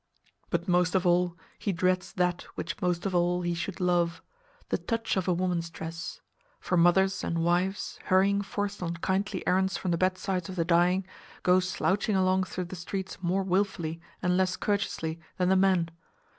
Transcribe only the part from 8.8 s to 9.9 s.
on kindly errands